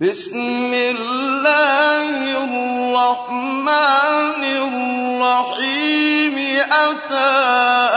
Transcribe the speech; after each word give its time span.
بسم 0.00 0.72
الله 0.74 2.08
الرحمن 2.44 3.64
الرحيم. 4.44 6.36
أتى 6.72 7.89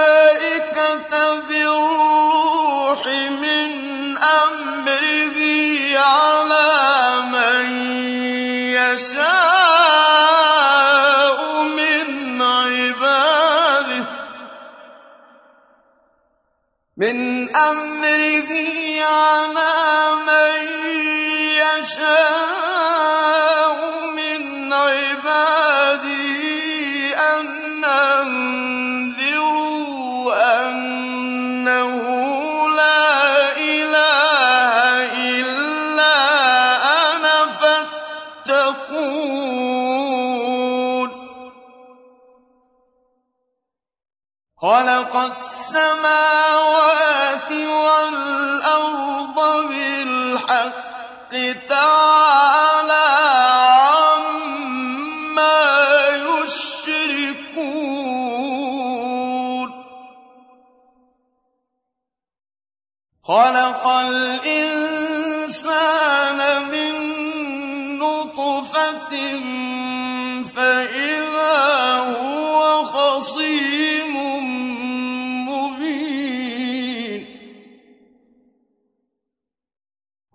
الملائكة 0.00 1.40
بالروح 1.48 3.06
من 3.42 3.70
أمره 4.18 5.38
على 5.98 7.20
من 7.26 7.66
يشاء 8.78 9.72
من 11.62 12.42
عباده 12.42 14.04
من 16.96 17.16
أمره 17.56 18.52
على 19.04 19.79
السماوات 45.69 46.78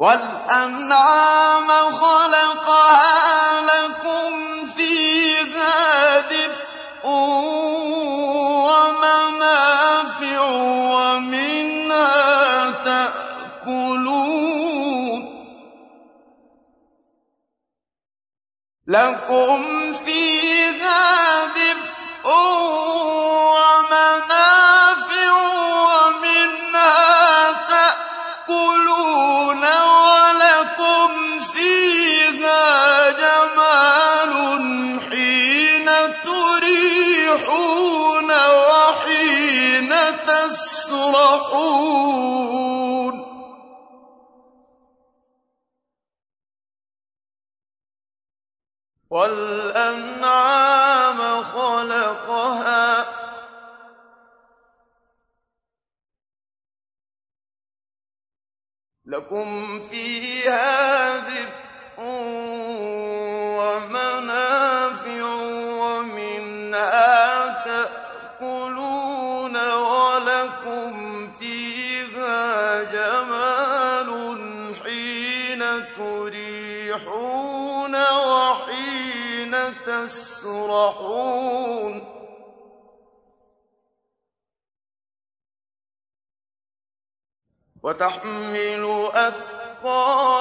والأنعام 0.05 1.67
خلقها 1.91 3.61
لكم 3.61 4.31
فيها 4.67 6.19
دفء 6.19 7.07
ومنافع 8.67 10.41
ومنها 10.93 12.11
تأكلون. 12.85 14.25
لكم 18.88 19.94
فيها 19.94 21.45
دفء 21.45 22.27
والأنعام 49.15 50.63
خلقها. 51.43 53.05
لكم 59.05 59.81
فيها 59.81 61.17
دفء 61.17 62.01
ومنافع 63.59 65.23
ومنها 65.81 67.15
تأكلون 67.65 69.55
ولكم 69.71 71.14
تسرحون 80.03 81.94
وتحمل 87.83 89.09
أثقالكم 89.13 90.35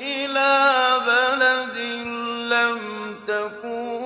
إلى 0.00 0.52
بلد 1.06 1.76
لم 2.52 2.80
تكونوا 3.28 4.05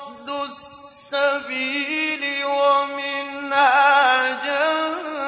السبيل 1.13 2.45
ومنها 2.45 4.29
جائر 4.45 5.20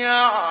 يَعْقِلُونَ 0.00 0.49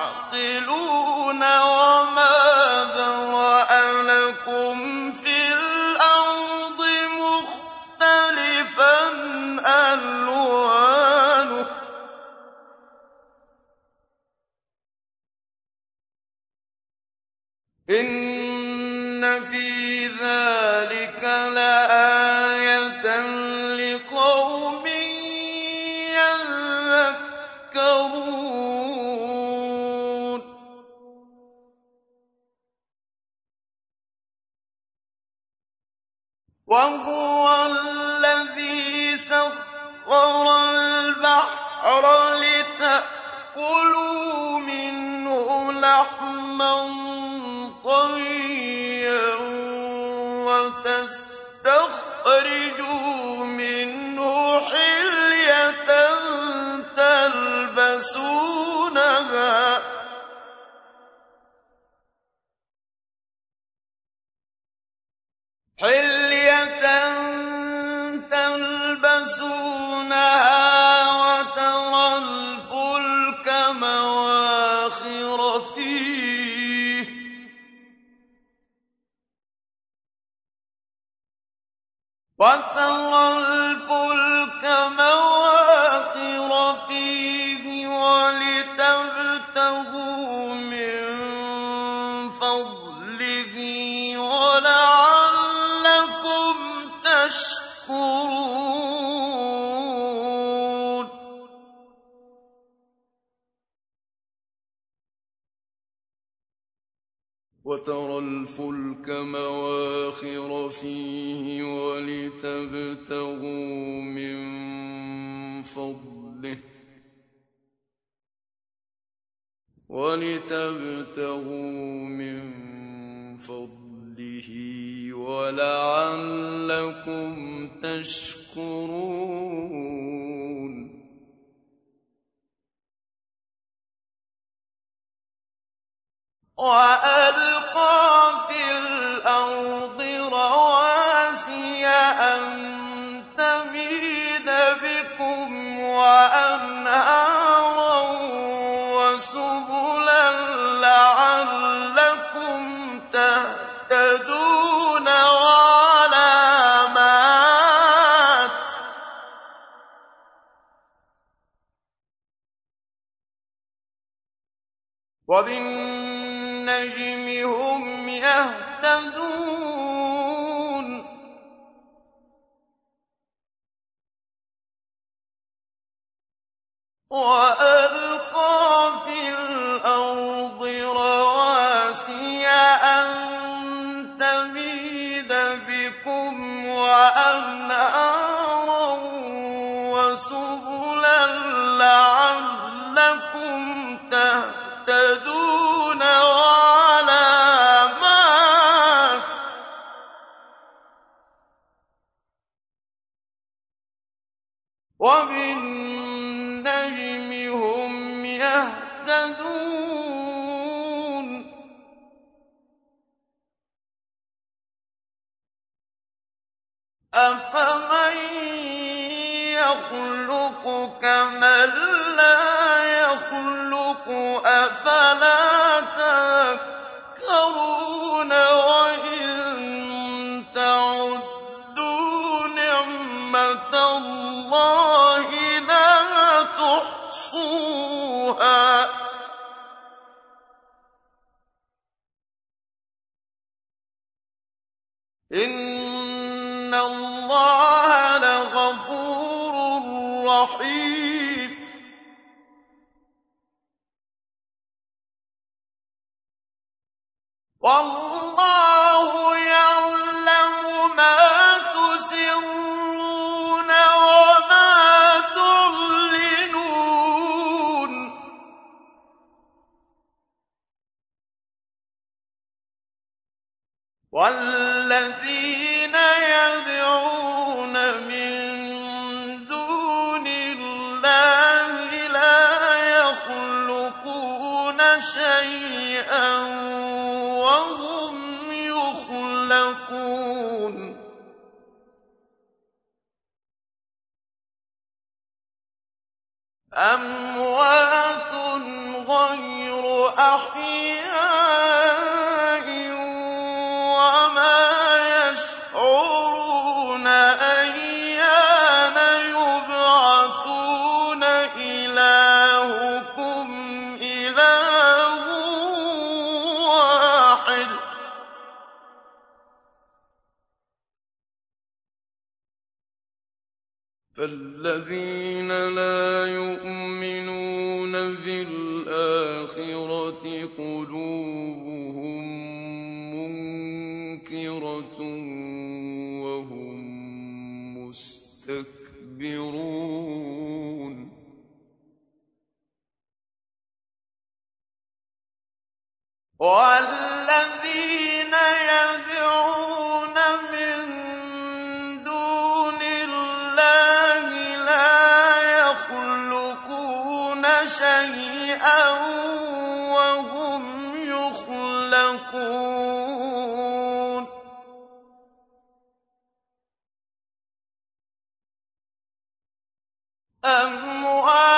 أَمْوَاتٌ 370.45 371.50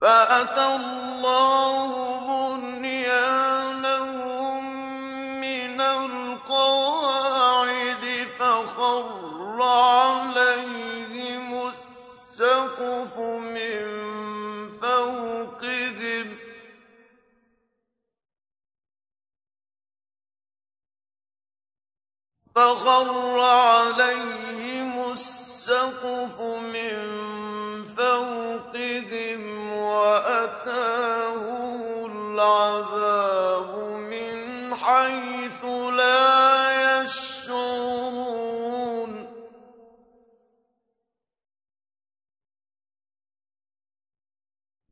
فَأَتَى 0.00 0.66
اللَّهُ 0.76 1.90
بُنْيَانَهُم 2.56 3.78
مِّنَ 5.40 5.80
الْقَوَاعِدِ 5.80 7.44
فَخَرَّ 8.38 9.62
عَلَيْهِمُ 9.62 11.48
السَّقْفُ 11.68 13.18
مِن 13.18 13.82
فَوْقِهِمْ 14.80 16.34
ۚ. 16.36 16.38
فَخَرَّ 22.54 23.40
عَلَيْهِمُ 23.40 25.12
السَّقْفُ 25.12 26.40
مِن 26.40 27.27
العذاب 32.48 33.76
من 33.98 34.74
حيث 34.74 35.64
لا 35.64 37.02
يشعرون. 37.02 38.38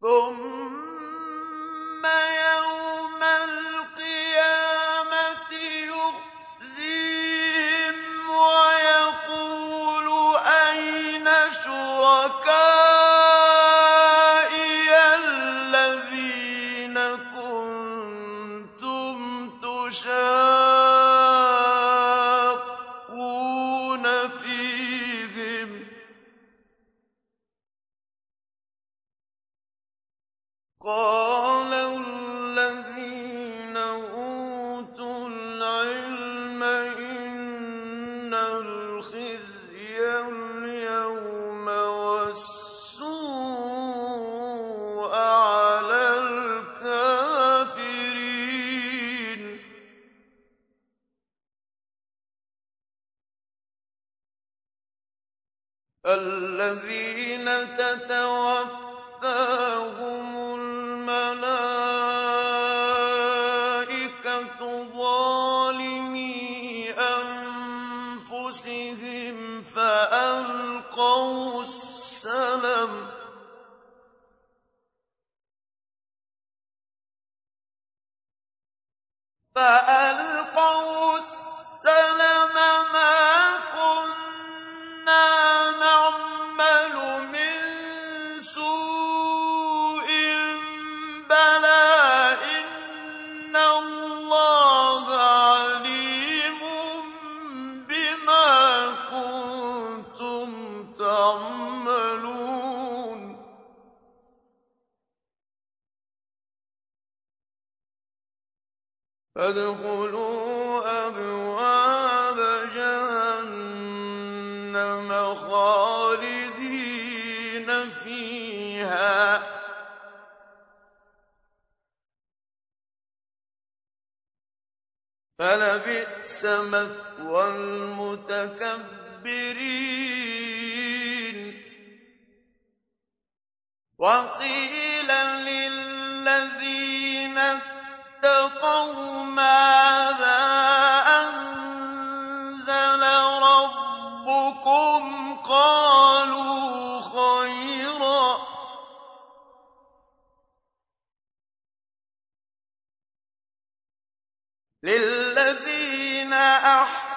ثم 0.01 0.56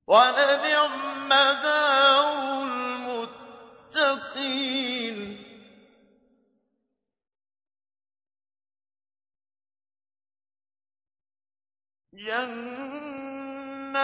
ولنعم 0.07 1.29
دار 1.29 1.80
جنات 12.25 13.95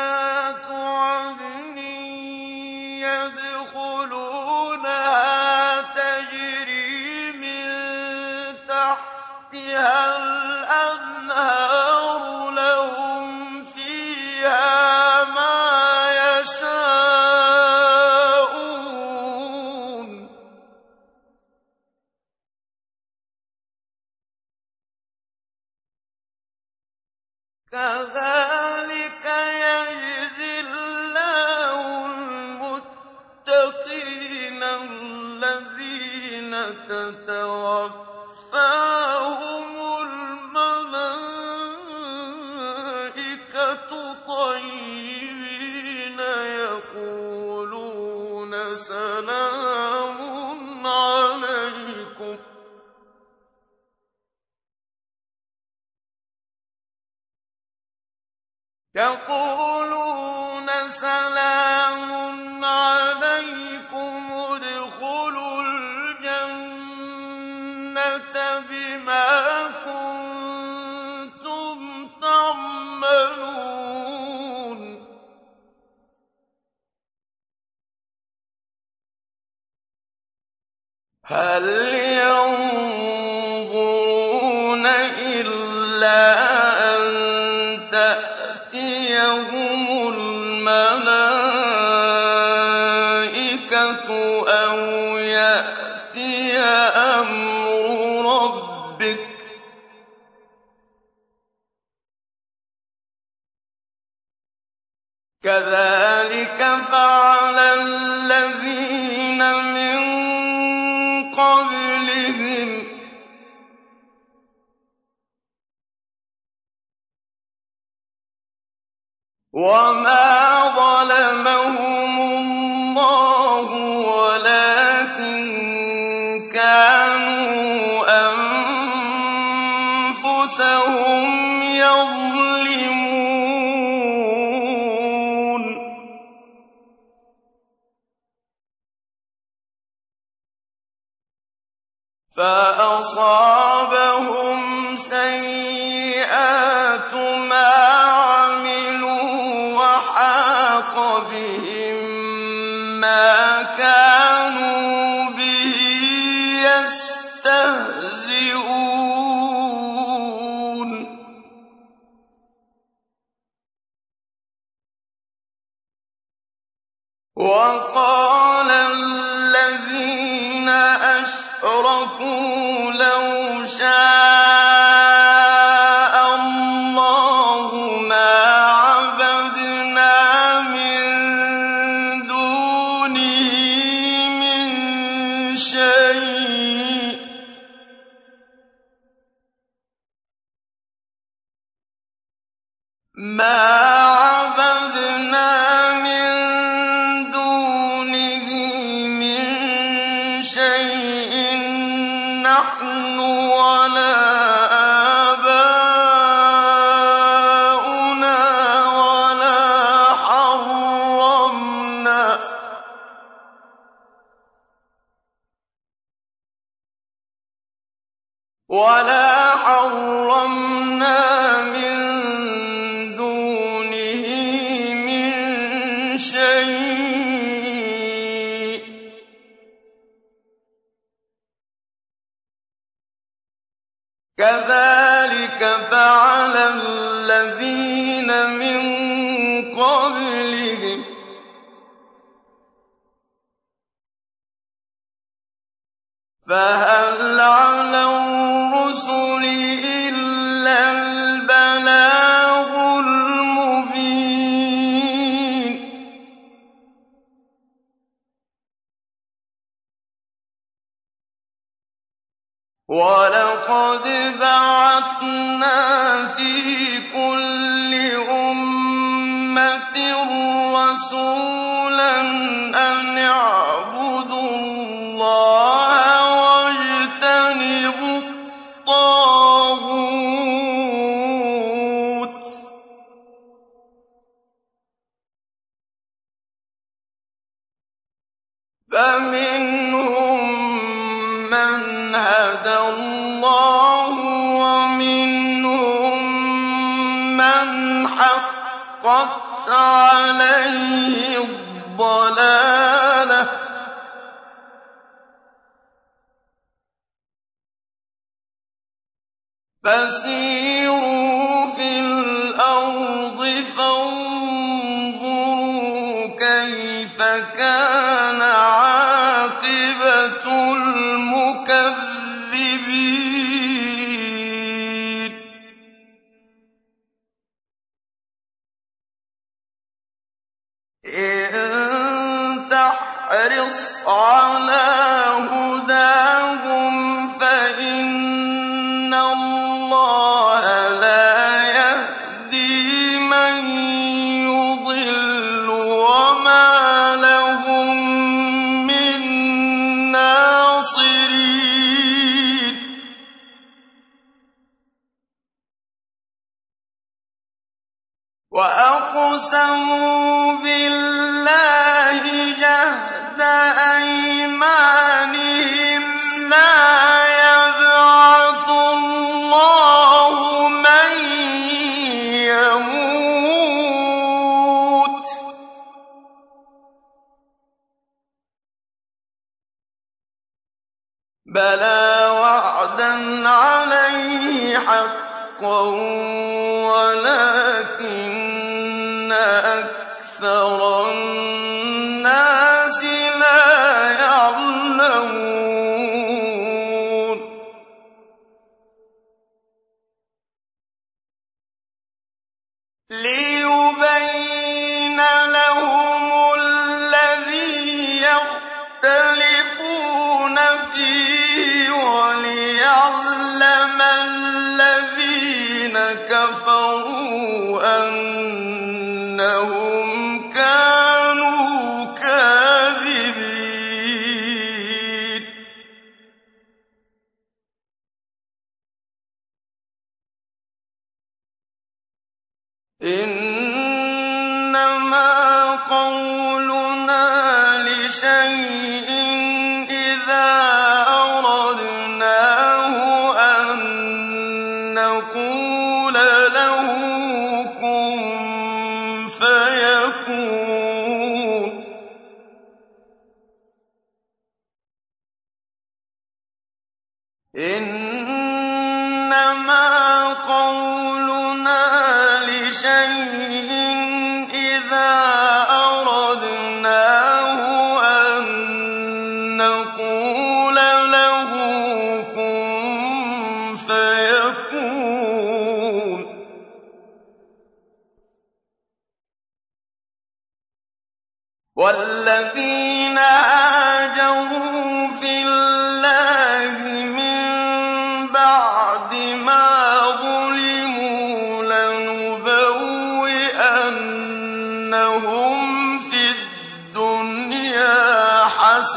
الْأَرْضِ 313.67 314.26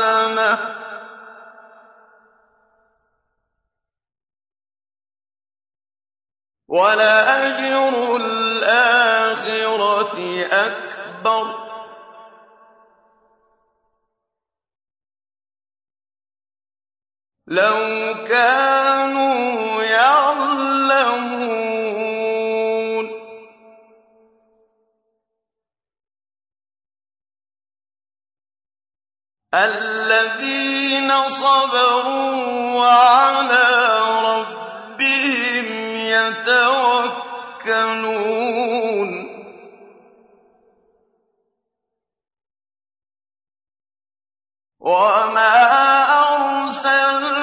حَسَنَةً 0.01 0.57
ۖ 0.57 0.61
وَلَأَجْرُ 6.69 8.17
الْآخِرَةِ 8.17 10.17
أَكْبَرُ 10.53 11.53
ۚ. 11.53 11.57
لَوْ 17.47 18.15
كَانُوا 18.29 19.70
الَّذِينَ 29.55 31.29
صَبَرُوا 31.29 32.35
وَعَلَىٰ 32.79 33.99
رَبِّهِمْ 34.31 35.67
يَتَوَكَّلُونَ. 35.97 37.21
وَمَا 44.81 45.55
أَرْسَلْنَا 46.29 47.40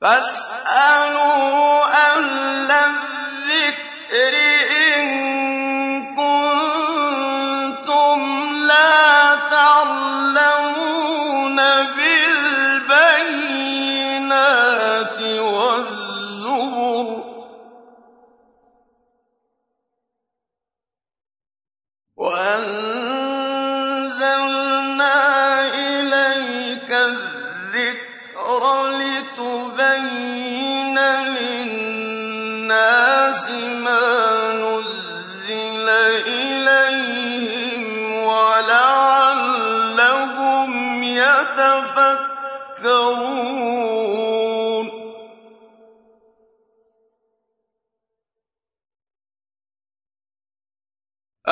فَاسْأَلُوا 0.00 0.39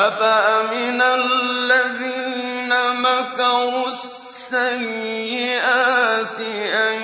أَفَأَمِنَ 0.08 1.02
الَّذِينَ 1.02 2.72
مَكَرُوا 3.02 3.88
السَّيِّئَاتِ 3.88 4.80
أَن 6.40 7.04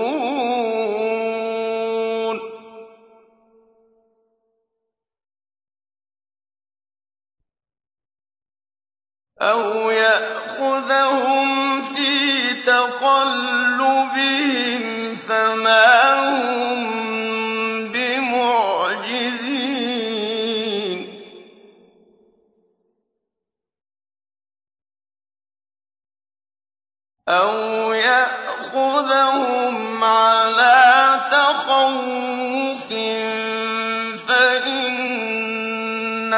أَوْ 9.41 9.89
يَأْخُذَهُمْ 9.89 11.47
فِي 11.86 12.53
تَقَلُّبِهِمْ 12.65 13.97
فَمَا 15.15 16.13
هُم 16.19 17.06
أَوْ 27.29 27.93
يَأْخُذَهُمْ 27.93 30.03
عَلَىٰ 30.03 31.19
تَخَوُّفٍ 31.31 32.89
فَإِنَّ 34.27 36.33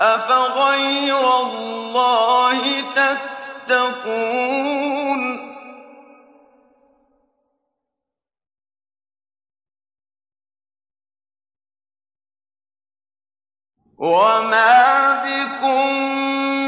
أَفَغَيْرَ 0.00 1.40
اللَّهِ 1.40 2.80
تَتَّقُونَ؟ 3.66 4.66
وَمَا 13.98 15.24
بِكُم 15.24 16.65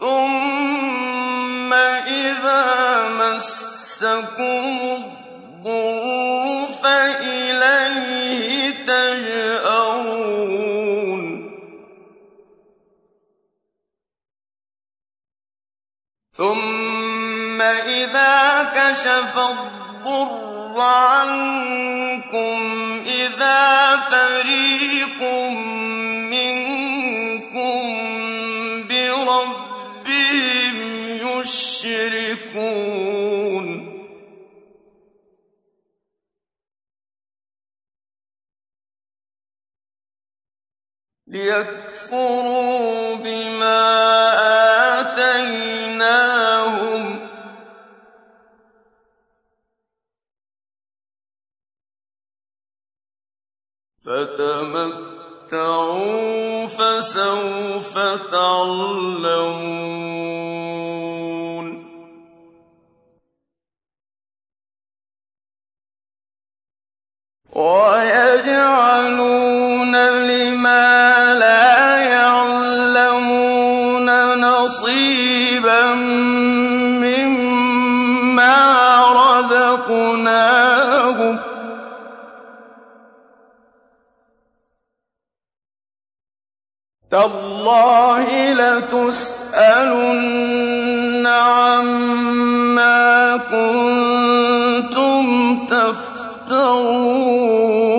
ثُمَّ 0.00 1.72
إِذَا 1.72 2.64
مَسَّكُمُ 3.08 4.78
الضُّرُّ 4.96 6.66
فَإِلَيْهِ 6.82 8.70
تَجْأَرُونَ. 8.86 10.20
ثُمَّ 16.32 17.60
إِذَا 17.62 18.62
كَشَفَ 18.76 19.38
الضُّرَّ 19.38 20.80
عَنكُمْ 20.80 22.58
إِذَا 23.06 23.96
فَرِيقٌ 23.96 25.20
يُشْرِكُونَ. 31.84 33.70
لِيَكْفُرُوا 41.26 43.14
بِمَا 43.14 43.80
آتَيْنَاهُمْ 45.00 46.06
ۚ. 47.18 47.20
فَتَمَتَّعُوا 54.04 55.06
ۖ 56.66 56.68
فَسَوْفَ 56.68 57.94
تَعْلَمُونَ. 58.32 59.70
وَيَجْعَلُونَ 67.52 69.16
لِمَا 70.30 71.34
لَا 71.34 71.96
يَعْلَمُونَ 71.96 73.58
نَصِيبًا 74.40 75.94
مِّمَّا 77.04 77.40
تَاللَّهِ 87.10 88.52
لَتُسْأَلُنَّ 88.54 89.66
عَمَّا 91.26 93.00
كُنتُمْ 93.50 95.26
تَفْتَرُونَ 96.50 97.90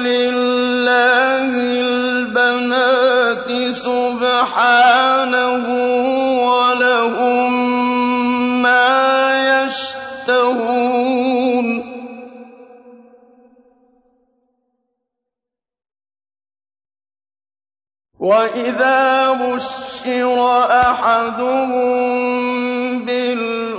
لِلَّهِ 0.07 1.51
الْبَنَاتِ 1.83 3.49
سُبْحَانَهُ 3.75 5.65
ۖ 5.67 5.69
وَلَهُم 6.47 7.51
مَّا 8.63 8.87
يَشْتَهُونَ. 9.67 10.71
وَإِذَا 18.19 19.31
بُشِّرَ 19.33 20.37
أَحَدُهُم 20.87 21.69
بِالْأُنثَىٰ 23.05 23.70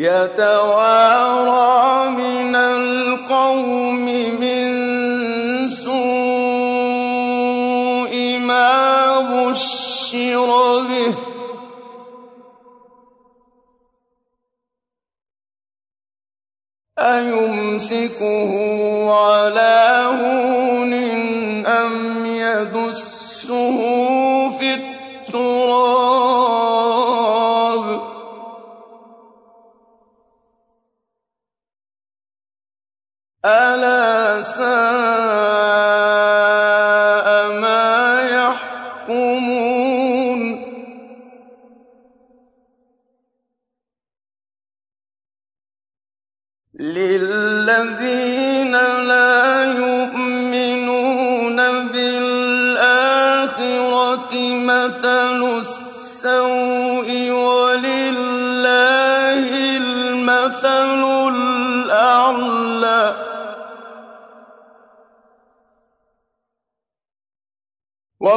يَتَوَارَىٰ 0.00 1.60
مِنَ 2.16 2.54
الْقَوْمِ 2.56 4.04
مِن 4.40 4.64
سُوءِ 5.68 5.92
مَا 8.40 9.20
بُشِّرَ 9.20 10.48
بِهِ 10.88 11.12
ۚ. 11.12 11.16
أَيُمْسِكُهُ 16.98 18.52
عَلَىٰ 19.12 19.84
هُونٍ 20.20 20.92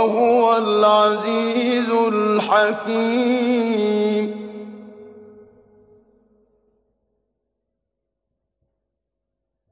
وهو 0.03 0.57
العزيز 0.57 1.89
الحكيم. 1.89 3.23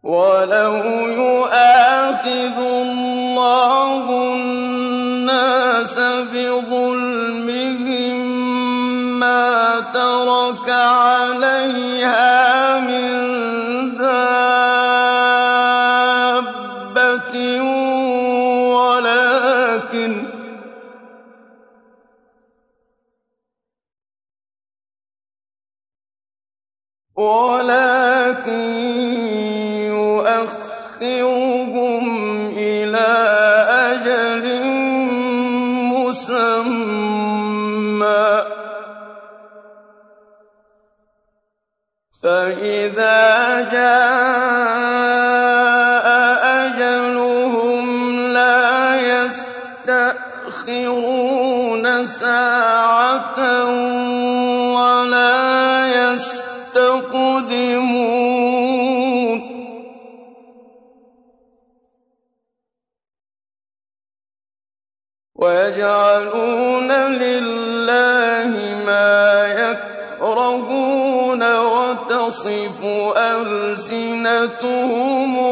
ولو 0.03 0.75
يؤاخذ 1.07 2.57
الله 2.57 4.33
الناس 4.33 5.95
بظلمهم 6.33 8.17
ما 9.19 9.79
ترك 9.93 10.69
عليها 10.69 12.29
من 12.79 13.20
قال 27.31 27.71
ألسنتهم 73.17 74.77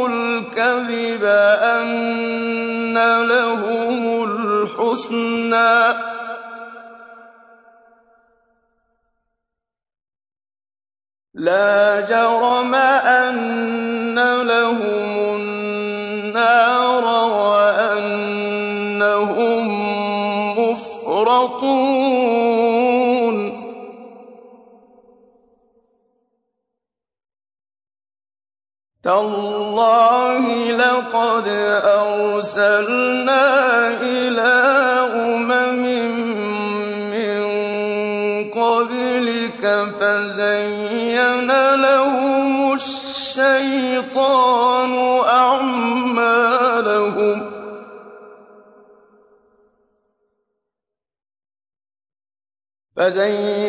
الكذب 0.05 1.23
أن 1.23 2.97
لهم 3.27 4.23
الحسنى. 4.23 6.09
لا 11.33 12.01
جرم 12.01 12.75
أن 12.75 13.18
لدي 53.09 53.68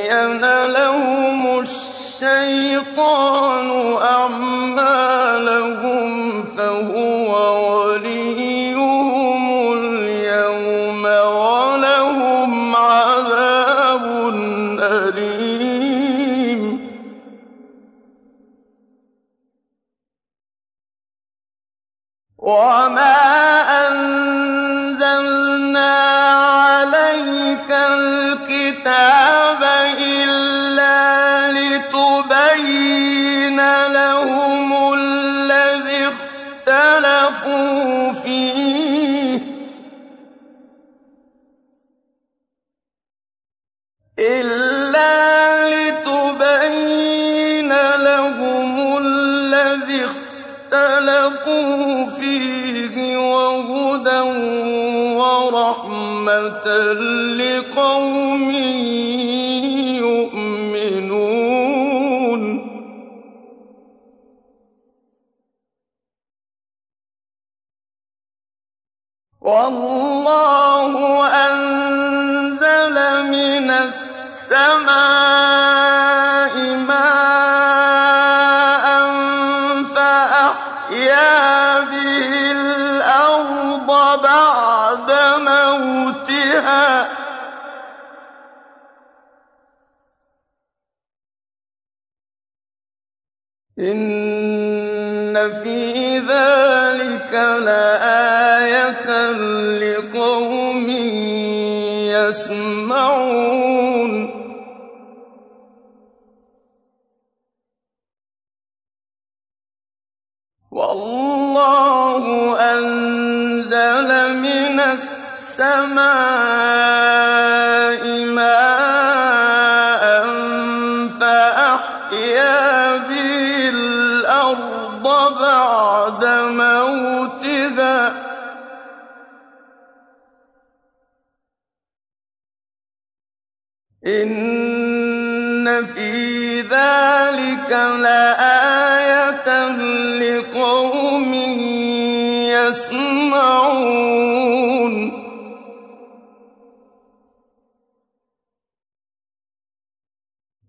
يسمعون. 142.93 144.41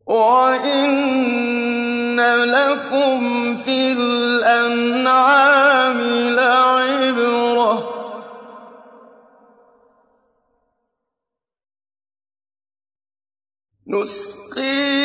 وإن 0.05 2.19
لكم 2.43 3.55
في 3.55 3.91
الأنعام 3.91 6.01
لعبرة. 6.35 8.01
نسقي 13.87 15.00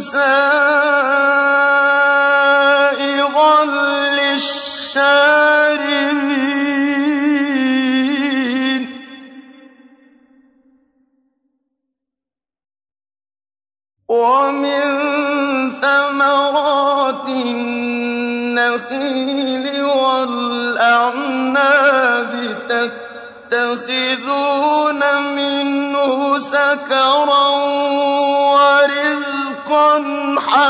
موسى 0.00 0.59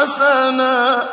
حَسَنًا 0.01 1.09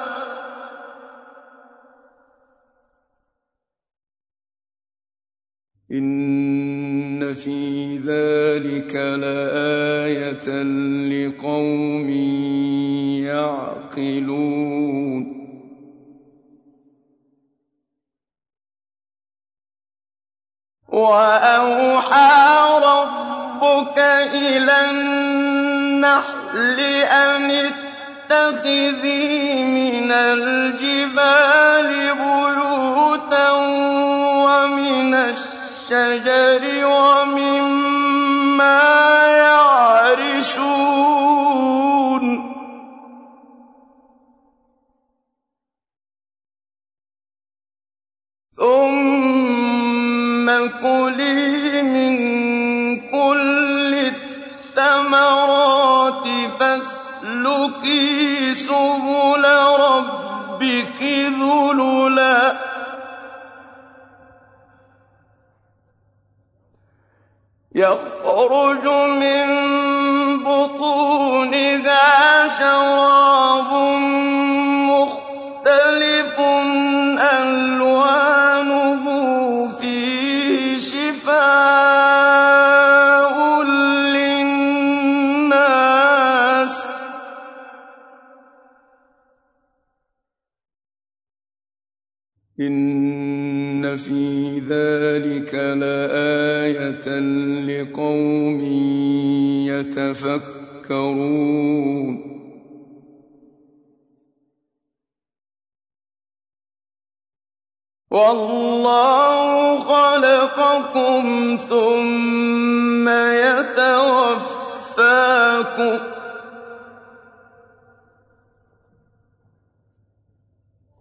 وَاللَّهُ 108.11 109.79
خَلَقَكُمْ 109.79 111.57
ثُمَّ 111.69 113.09
يَتَوَفَّاكُمْ 113.09 114.47
ۚ 115.97 116.01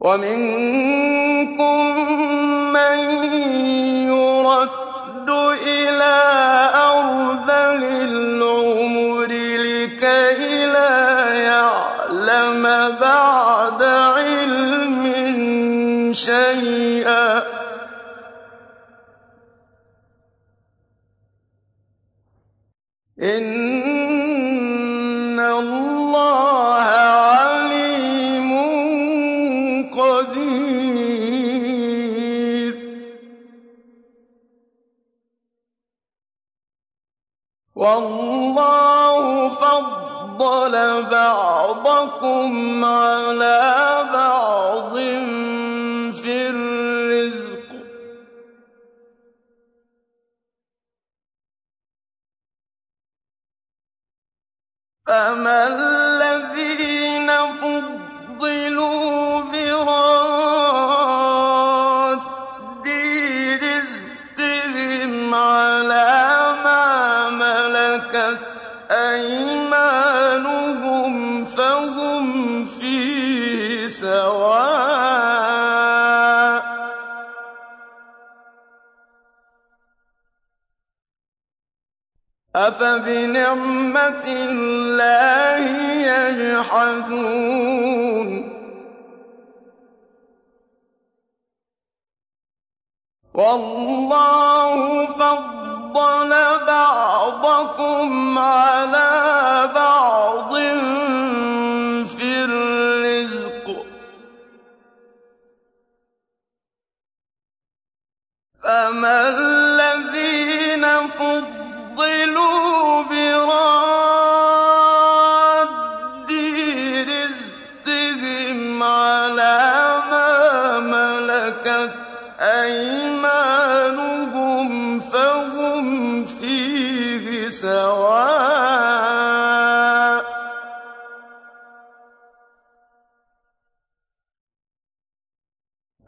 وَمِنكُم 0.01 0.96
شيئا. 16.17 17.43
إن 23.23 25.41
الله 25.41 26.81
عليم 27.21 28.53
قدير. 29.93 30.87
والله 37.77 39.49
فضل 39.49 41.05
بعضكم 41.11 42.85
على 42.85 43.97
بعض 44.13 44.97
فَمَن 55.07 56.06
أَفَبِنِعْمَةِ 82.69 84.25
اللَّهِ 84.27 85.67
يَجْحَدُونَ؟ 86.13 87.27
وَاللَّهُ 93.35 95.07
فَضَّلَ 95.07 96.33
بَعْضَكُمْ 96.67 98.39
عَلَىٰ 98.39 99.71
بَعْضٍ 99.75 100.53
فِي 102.17 102.31
الرِّزْقِ 102.45 103.67
ۚ. 103.83 103.87
فَمَا 108.63 109.21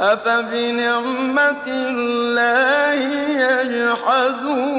أَفَبِنِعْمَةِ 0.01 1.67
اللَّهِ 1.67 3.01
يَجْحَدُونَ 3.51 4.79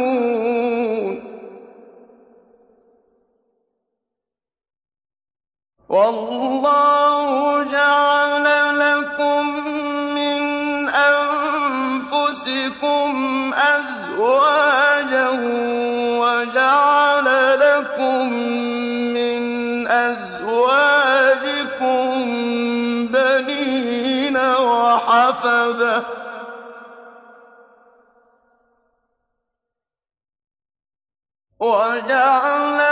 وَاللَّهُ 5.89 7.63
جَعَلَ 7.63 8.45
لَكُم 8.79 9.41
مِّنْ 10.15 10.41
أَنفُسِكُمْ 10.89 12.33
أَزْوَاجًا 13.53 15.29
وَجَعَلَ 16.19 17.08
وَحَفَدَةً 25.39 25.99
ۖ 25.99 26.05
وَرَزَقَكُم 31.59 32.88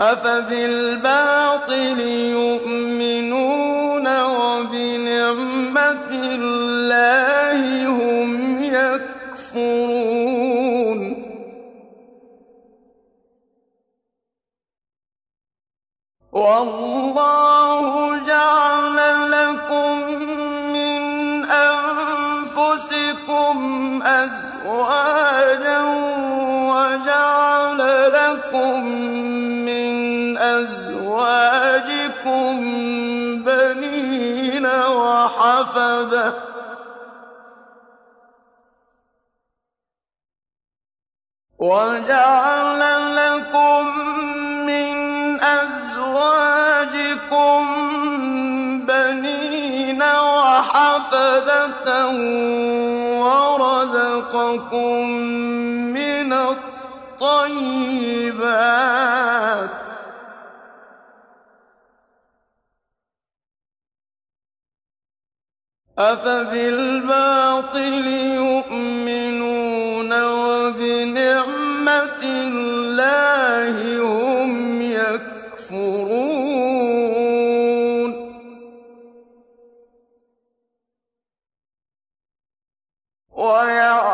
أَفَبِالْبَاطِلِ 0.00 2.00
يُؤْمِنُونَ 2.36 4.06
وَبِنِعْمَةِ 4.22 6.10
اللَّهِ 6.12 7.88
هُمْ 7.88 8.62
يَكْفُرُونَ. 8.62 9.96
وَاللَّهُ 16.32 18.16
جَعَلَ 18.26 18.96
لَكُم 19.30 19.92
مِّنْ 20.76 21.00
أَنفُسِكُمْ 21.44 23.56
أَزْوَاجًا 24.02 26.05
بَنِينَ 33.46 34.66
وَحَفَدَةً 34.66 36.30
ۖ 36.30 36.34
وَجَعَلَ 41.58 42.80
لَكُم 43.16 43.82
مِّنْ 44.66 44.96
أَزْوَاجِكُم 45.42 46.42
بَنِينَ 48.86 50.02
وَحَفَدَةً 50.02 51.88
وَرَزَقَكُم 53.24 55.00
مِّنَ 55.96 56.32
الطَّيِّبَاتِ 57.16 57.76
ۚ. 59.82 59.85
أَفَبِالْبَاطِلِ 65.98 68.06
يُؤْمِنُونَ 68.36 70.22
وَبِنِعْمَةِ 70.22 72.22
اللَّهِ 72.22 74.02
هُمْ 74.02 74.82
يَكْفُرُونَ 74.82 76.26
وَيَعْبُدُونَ 83.30 84.05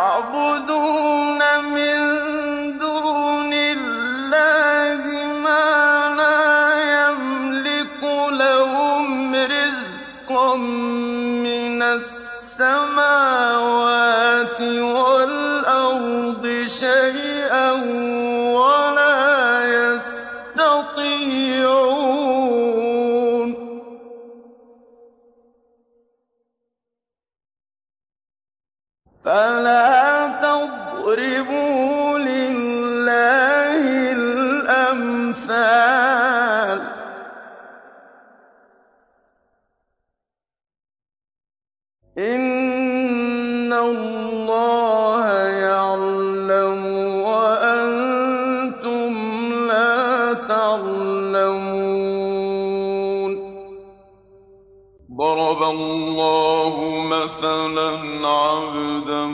عَبْدًا 58.63 59.27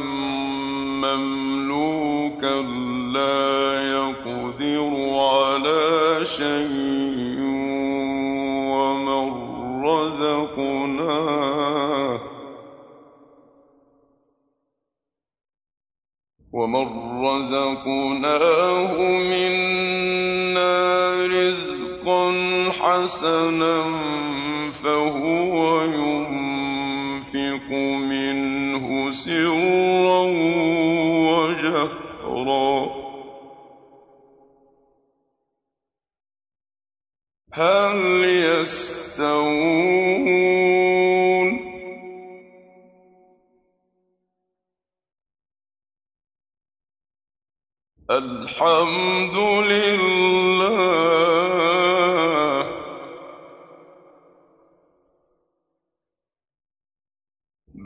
مَّمْلُوكًا 1.05 2.57
لَّا 3.15 3.49
يَقْدِرُ 3.97 4.93
عَلَىٰ 5.21 6.27
شَيْءٍ 6.27 7.39
وَمَن 16.53 16.87
رَّزَقْنَاهُ 17.27 18.95
مِنَّا 19.33 20.75
رِزْقًا 21.27 22.25
حَسَنًا 22.81 23.77
فَهُوَ 24.73 25.83
يُنفِقُ 25.83 27.69
مِنْهُ 28.13 28.48
منه 28.79 29.13
سرا 29.13 30.23
وجهرا. 31.31 32.99
هل 37.53 38.25
يستوون؟ 38.25 39.69
الحمد 48.11 49.37
لله 49.69 51.08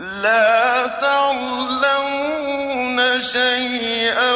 لَا 0.00 0.86
تَعْلَمُونَ 1.00 2.50
شَيْئًا 3.20 4.29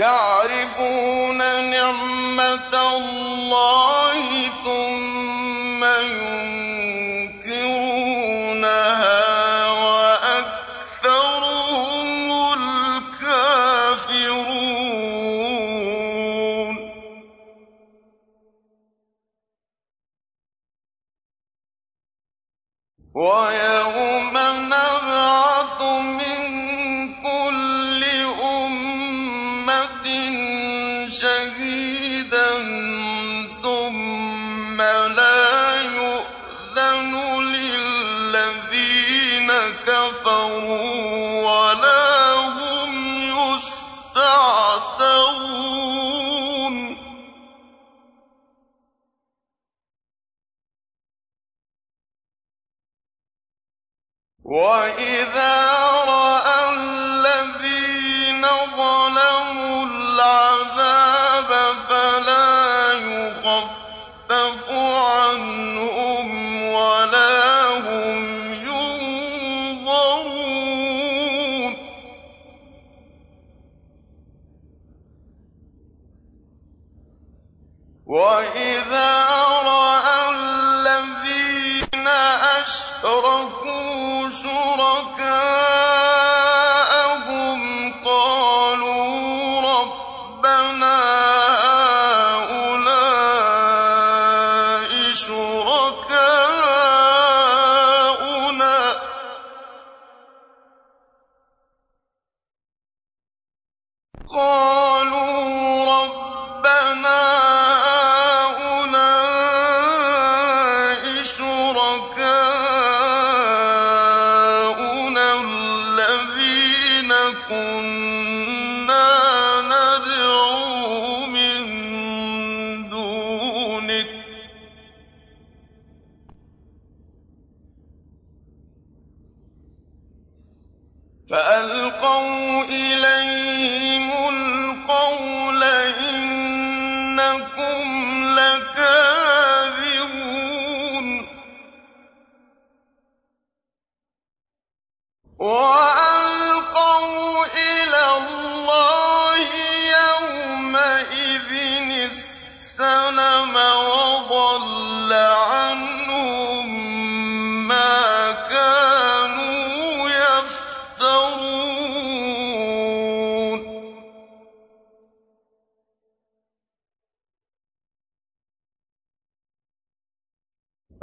يَعْرِفُونَ 0.00 1.38
نِعْمَتَ 1.70 2.74
اللَّهِ 2.74 3.89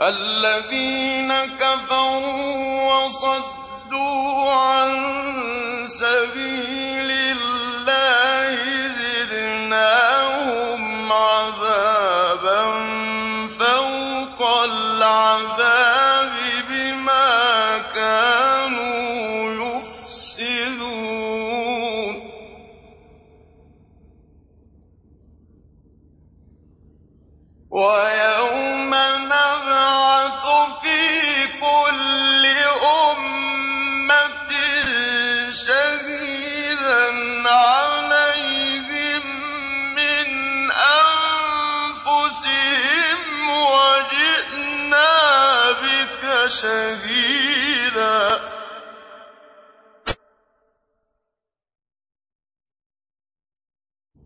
الذين 0.02 1.34
كفروا 1.60 2.94
وصدوا 3.06 4.52
عن 4.52 4.90
سبيل 5.88 6.97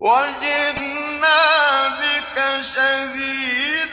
وجئنا 0.01 1.41
بك 2.01 2.61
شهيدا 2.61 3.90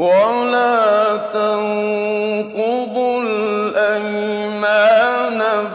ولا 0.00 1.16
تنقضوا 1.32 3.22
الأيمان 3.22 4.60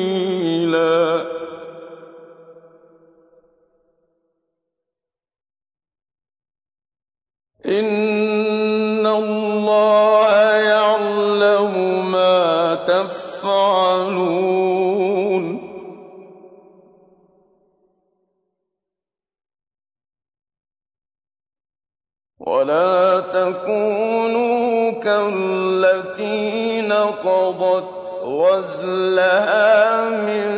غَزْلَهَا 28.81 30.09
مِن 30.09 30.49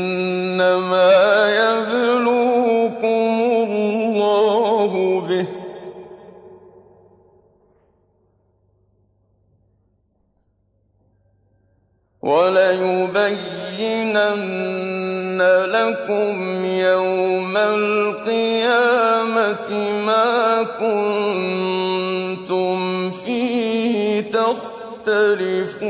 وَلَيُبَيِّنَنَّ 12.21 13.41
لَكُمْ 15.65 16.65
يَوْمَ 16.65 17.57
الْقِيَامَةِ 17.57 19.69
مَا 20.05 20.63
كُنتُمْ 20.77 22.77
فِيهِ 23.11 24.21
تَخْتَلِفُونَ. 24.31 25.81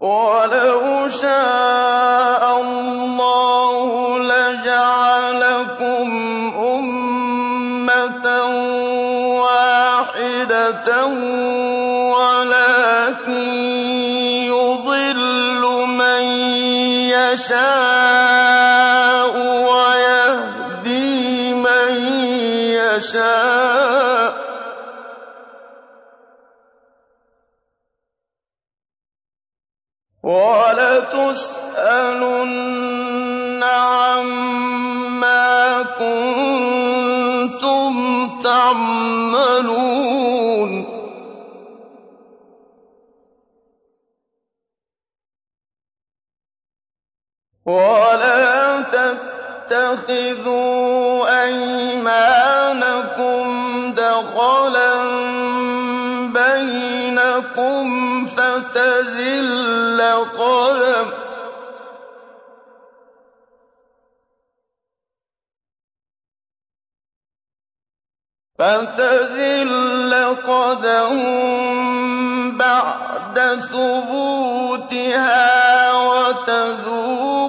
وَلَوْ 0.00 1.08
شَاءَ 1.08 2.39
وَلَٰكِن 12.16 13.50
يُضِلُّ 14.48 15.62
مَن 15.86 16.22
يَشَاءُ 17.10 18.54
وَيَهْدِي 19.72 21.54
مَن 21.54 21.92
يَشَاءُ 22.80 24.30
ۚ 24.30 24.34
وَلَتُسْأَلُنَّ 31.20 31.90
عَمَّا 33.62 35.50
كُنتُمْ 35.98 37.10
تَعْمَلُونَ 38.42 40.09
وَلَا 47.70 48.82
تَتَّخِذُوا 49.70 51.42
أَيْمَانَكُمْ 51.44 53.44
دَخَلًا 53.94 54.94
بَيْنَكُمْ 56.32 57.84
فَتَزِلَّ 58.26 60.00
قَدَمٌ 70.46 71.12
بَعْدَ 72.58 73.38
ثُبُوتِهَا 73.72 75.42
وَتَذُوقُوا 75.92 77.39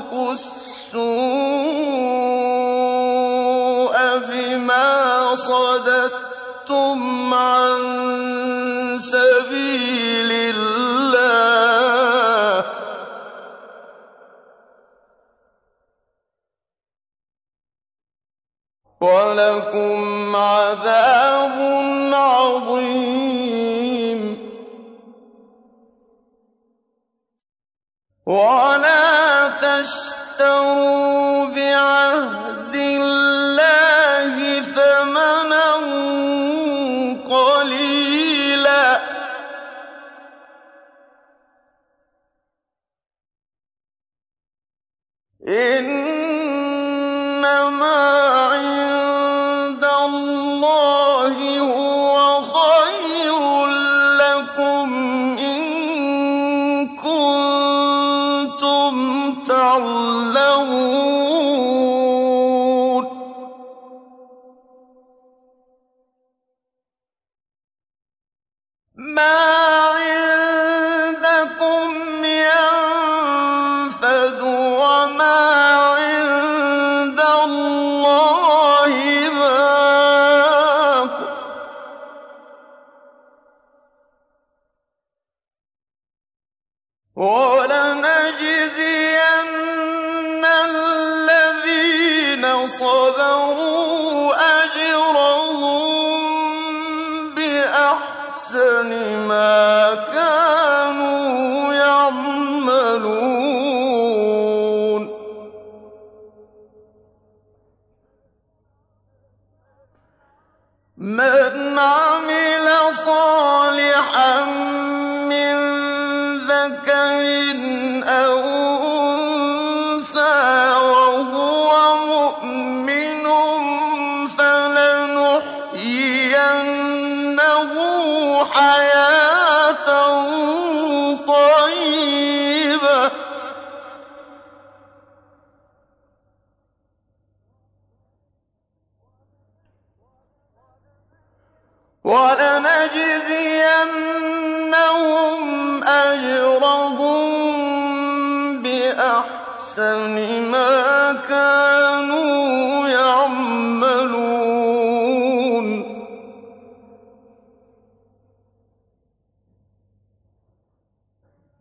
وَلَكُمْ 19.01 20.35
عَذَابٌ 20.35 21.57
عَظِيمٌ. 22.13 23.41
وَلَا 28.25 29.47
تَشْتَرُوا 29.47 31.45
بِعَهْدِ 31.45 32.75
اللَّهِ 32.75 34.61
ثَمَنًا 34.61 35.69
قَلِيلًا 37.29 38.97
ۚ. 38.97 39.01
إِنَّمَا 45.47 46.40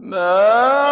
مَا 0.02 0.89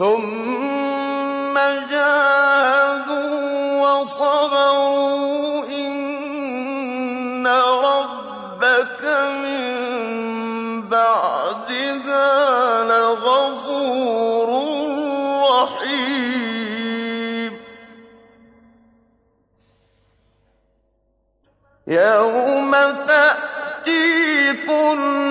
ثم 0.00 1.56
جاهدوا 1.90 3.80
وصبروا 3.80 5.64
إن 5.68 7.46
ربك 7.46 9.02
من 9.44 9.64
بعدها 10.88 12.30
لغفور 12.84 14.48
رحيم. 15.52 17.52
يوم 21.86 22.72
تأتي 23.06 24.52
كل 24.66 25.29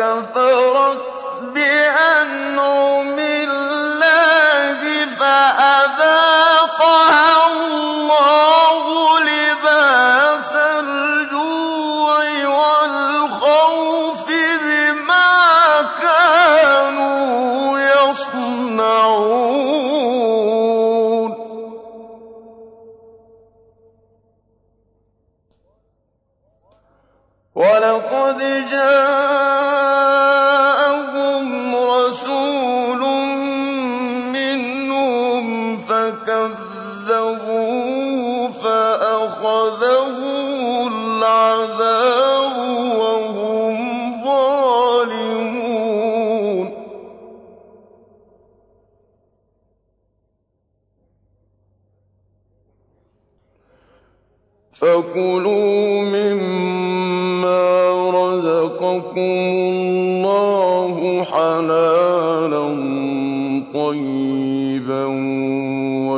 كفروا 0.00 0.49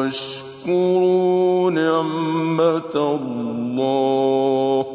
واشكروا 0.02 1.70
نعمة 1.70 2.94
الله. 2.96 4.86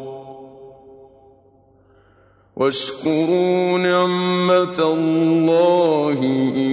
واشكروا 2.55 3.77
نعمة 3.77 4.79
الله 4.79 6.19
إن 6.55 6.66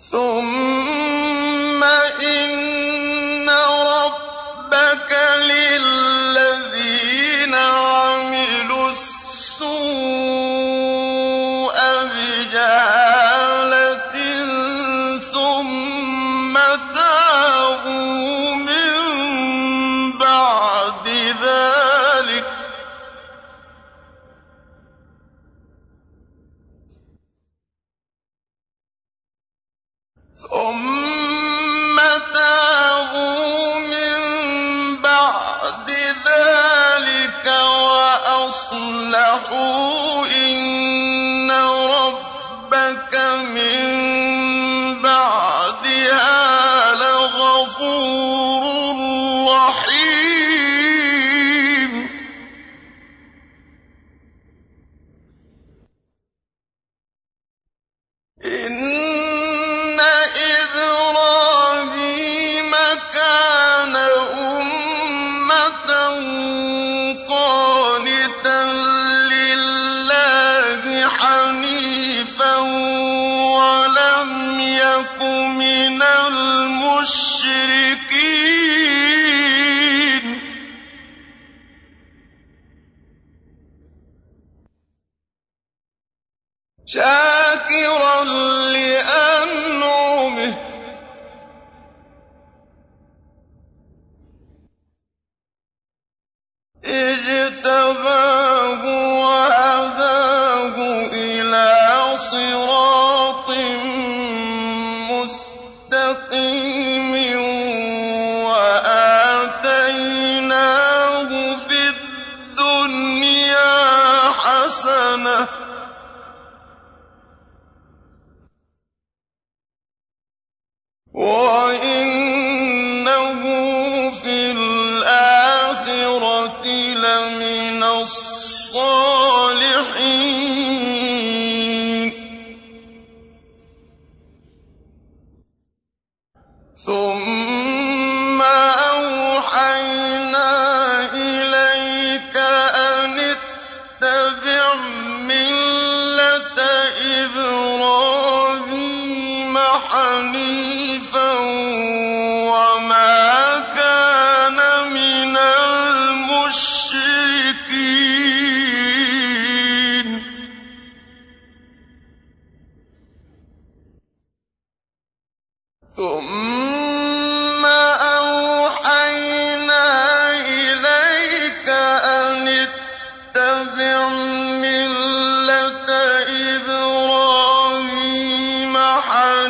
ثم 0.00 0.59